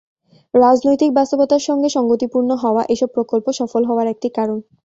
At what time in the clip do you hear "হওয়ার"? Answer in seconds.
3.85-4.07